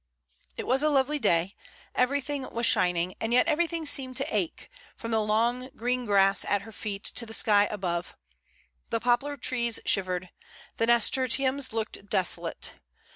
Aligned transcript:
It 0.57 0.65
was 0.65 0.81
a 0.81 0.89
lovely 0.89 1.19
day; 1.19 1.55
everything 1.93 2.49
was 2.49 2.65
shining, 2.65 3.13
and 3.21 3.31
yet 3.31 3.45
everything 3.45 3.85
seemed 3.85 4.17
to 4.17 4.35
ache, 4.35 4.67
from 4.95 5.11
the 5.11 5.21
long, 5.21 5.69
green 5.75 6.07
grass 6.07 6.43
at 6.43 6.63
her 6.63 6.71
feet 6.71 7.03
to 7.03 7.23
the 7.23 7.35
sky 7.35 7.67
above; 7.69 8.15
the 8.89 8.99
poplar 8.99 9.37
trees 9.37 9.79
shivered; 9.85 10.31
the 10.77 10.87
nasturtiums 10.87 11.71
looked 11.71 12.09
desolate. 12.09 12.73